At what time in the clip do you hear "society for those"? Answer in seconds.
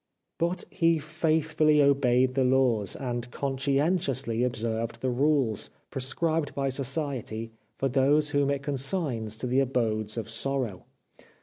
6.69-8.29